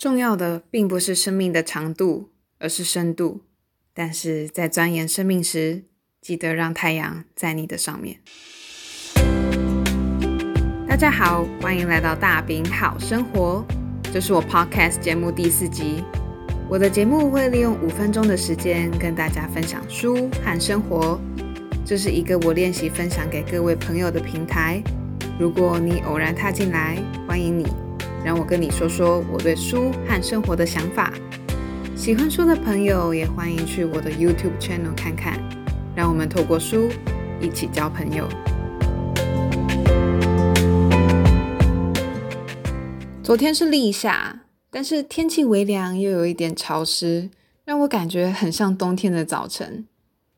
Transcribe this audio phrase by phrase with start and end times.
[0.00, 3.42] 重要的并不是生命的长度，而是深度。
[3.92, 5.82] 但是在钻研生命时，
[6.22, 8.20] 记得让太阳在你的上面。
[10.88, 13.62] 大家好，欢迎来到大饼好生活，
[14.10, 16.02] 这是我 Podcast 节目第四集。
[16.66, 21.20] 我的节目会利用五分钟的时间跟大家分享书和生活，
[21.84, 24.82] 这是一个我练习分享给各位朋友的平台。
[25.38, 26.96] 如果你偶然踏进来，
[27.28, 27.66] 欢迎你。
[28.24, 31.12] 让我跟你说说我对书和生活的想法。
[31.96, 35.38] 喜欢书的朋友也欢迎去我的 YouTube channel 看看。
[35.96, 36.88] 让我们透过书
[37.40, 38.28] 一起交朋友。
[43.22, 47.28] 昨天是立夏，但是天气微凉又有一点潮湿，
[47.64, 49.86] 让我感觉很像冬天的早晨。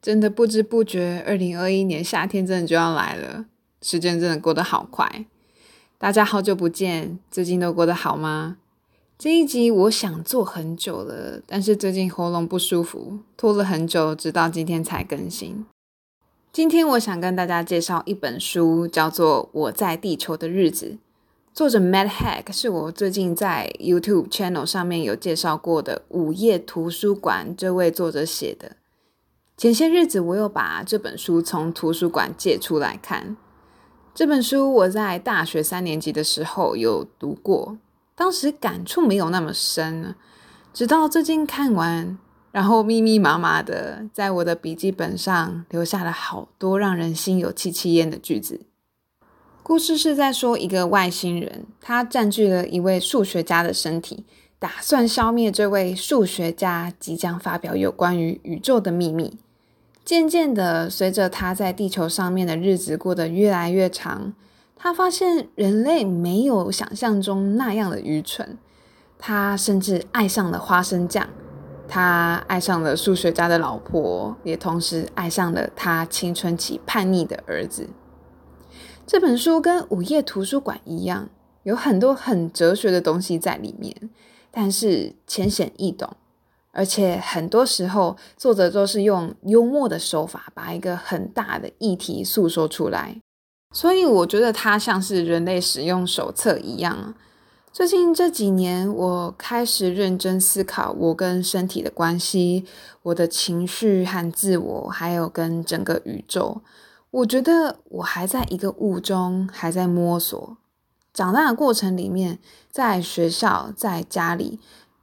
[0.00, 3.46] 真的不知不觉，二零二一年夏天真的就要来了，
[3.82, 5.26] 时间真的过得好快。
[6.00, 8.56] 大家好久不见，最近都过得好吗？
[9.18, 15.66] 这一集我想做很久了，但是最近喉咙不舒服，拖了很久，直到今天才更新。
[16.50, 20.92] 今天我想跟大家介绍一本书，叫做《我在地球的日子》，
[21.52, 28.76] 作者 Matt Hack 是我最近在 YouTube channel 上面有介绍过的午夜图书馆这位作者写的。
[29.58, 33.36] 前些日子我又把这本书从图书馆借出来看。
[34.12, 37.78] 这本书我在大学三年级的时候有读过，
[38.14, 40.14] 当时感触没有那么深，
[40.74, 42.18] 直到最近看完，
[42.50, 48.60] 然后密密麻麻的在我的笔记本上留下了好多让人心有戚戚焉的句子。
[49.62, 54.26] 故事是在说一个外星人，他占据了一位数学家的身体，
[54.58, 59.38] 打算消灭这位数学家即将发表有关于宇宙的秘密。
[60.04, 64.32] 渐渐的，随着他在地球上面的日子过得越来越长，
[64.74, 68.58] 他发现人类没有想象中那样的愚蠢。
[69.18, 71.28] 他甚至爱上了花生酱，
[71.86, 77.88] 他爱上了数学家的老婆，也同时爱上了他青春期叛逆的儿子。
[79.06, 81.28] 这本书跟午夜图书馆一样，
[81.64, 83.94] 有很多很哲学的东西在里面，
[84.50, 86.16] 但是浅显易懂。
[86.72, 93.16] 而且很多时候，作者都是用幽默的手法，把一个很大的议题诉说出来。
[93.72, 97.14] 所以我觉得它像是人类使用手册一样。
[97.72, 102.64] 最近这几年，我开始认真思考我跟身体的关系，
[103.02, 106.62] 我的情绪和自我，还有跟整个宇宙。
[107.12, 110.56] 我觉得我还在一个雾中，还在摸索。
[111.12, 114.58] 长大的过程里面，在学校，在家里。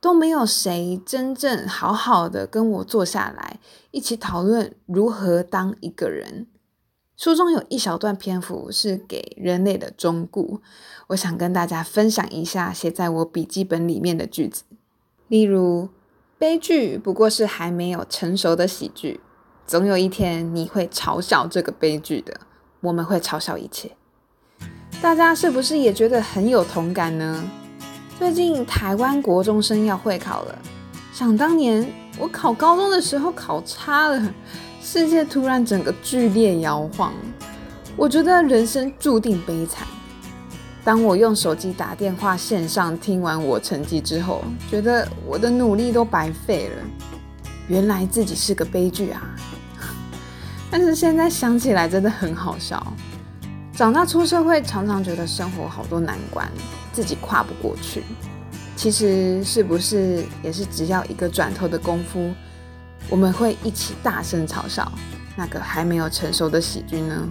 [0.08, 3.60] 都没有谁真正好好的跟我坐下来
[3.92, 6.48] 一起讨论如何当一个人。
[7.18, 10.62] 书中有一小段篇幅是给人类的忠告，
[11.08, 14.64] 我想跟大家分享一下写在我笔记本里面的句子。
[15.28, 15.90] 例如，
[16.38, 19.20] 悲剧不过是还没有成熟的喜剧，
[19.66, 22.40] 总有一天你会嘲笑这个悲剧的。
[22.80, 23.92] 我们会嘲笑一切。
[25.02, 27.44] 大家是不是也觉得很有同感呢？
[28.18, 30.60] 最近台湾国中生要会考了，
[31.14, 34.34] 想当年我考高中的时候考差了，
[34.82, 37.14] 世界突然整个剧烈摇晃，
[37.96, 39.88] 我觉得人生注定悲惨。
[40.84, 46.76] 当我用手机打电话线上听完我成绩之后，觉得我的努力都白费了，
[47.68, 49.22] 原来自己是个悲剧啊！
[50.72, 52.82] 但是现在想起来真的很好笑。
[53.78, 56.52] 长大出社会，常常觉得生活好多难关。
[56.92, 58.02] 自己跨不过去，
[58.76, 62.34] 其实是不是也是只要一个转头的功夫，
[63.08, 64.92] 我们会一起大声嘲笑
[65.36, 67.30] 那个还没有成熟的喜剧呢？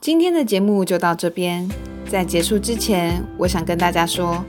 [0.00, 1.68] 今天的节目就到这边，
[2.08, 4.42] 在结束之前，我想跟大家说，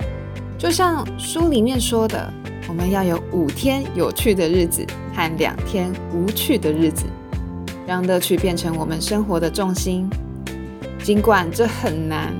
[0.57, 2.31] 就像书里面说的，
[2.67, 7.05] 我们要有五天有趣的日子和两天无趣的日子。
[7.87, 10.09] 让乐趣变成我们生活的重心，
[11.03, 12.33] 尽管这很难，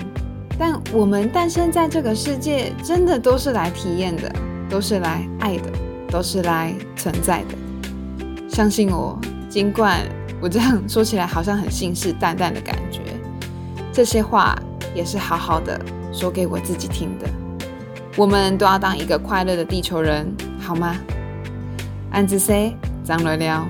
[0.57, 4.33] 但我们诞生在这个世界，真的都是来体验的，
[4.67, 5.71] 都是来爱的，
[6.09, 7.55] 都是来存在的。
[8.49, 10.01] 相信我，尽管
[10.41, 13.01] 我这样说起来好像很信誓旦旦的感觉，
[13.93, 14.57] 这些话
[14.95, 15.79] 也是好好的
[16.11, 17.29] 说给我自己听的。
[18.17, 20.25] 我们都要当一个快乐的地球人，
[20.59, 20.95] 好吗？
[22.11, 23.67] 安子 C，张乐聊。